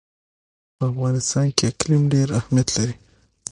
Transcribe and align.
په 0.77 0.83
افغانستان 0.91 1.47
کې 1.55 1.63
اقلیم 1.71 2.03
ډېر 2.13 2.27
اهمیت 2.39 2.69
لري. 2.77 2.95